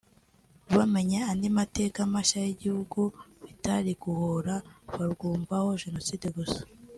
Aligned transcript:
bamenye 0.75 1.17
andi 1.29 1.47
mateka 1.57 1.99
mashya 2.13 2.39
y’igihugu 2.47 3.01
bitari 3.43 3.91
guhora 4.03 4.55
barwumvaho 4.95 5.69
Jenoside 5.83 6.27
gusa 6.39 6.61